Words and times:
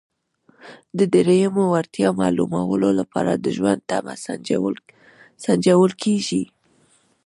د 0.97 0.99
دریمې 1.13 1.65
وړتیا 1.73 2.09
معلومولو 2.21 2.89
لپاره 2.99 3.31
د 3.35 3.45
ژوند 3.57 3.79
تمه 3.89 4.13
سنجول 5.45 5.91
کیږي. 6.03 6.43